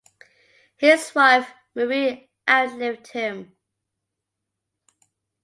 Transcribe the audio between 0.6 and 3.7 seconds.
His wife Marie outlived him.